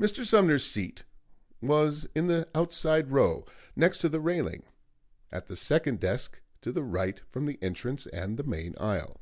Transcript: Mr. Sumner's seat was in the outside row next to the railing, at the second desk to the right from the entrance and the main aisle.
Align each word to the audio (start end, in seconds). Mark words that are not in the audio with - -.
Mr. 0.00 0.24
Sumner's 0.24 0.64
seat 0.64 1.04
was 1.60 2.08
in 2.14 2.28
the 2.28 2.48
outside 2.54 3.10
row 3.10 3.44
next 3.76 3.98
to 3.98 4.08
the 4.08 4.18
railing, 4.18 4.62
at 5.30 5.48
the 5.48 5.54
second 5.54 6.00
desk 6.00 6.40
to 6.62 6.72
the 6.72 6.82
right 6.82 7.20
from 7.28 7.44
the 7.44 7.58
entrance 7.60 8.06
and 8.06 8.38
the 8.38 8.44
main 8.44 8.74
aisle. 8.80 9.20